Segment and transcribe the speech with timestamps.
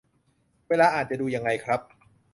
[0.67, 1.79] เวลาอ่านจะดูยังไงครับ